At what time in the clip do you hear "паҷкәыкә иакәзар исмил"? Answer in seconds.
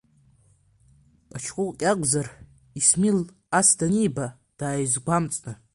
1.29-3.19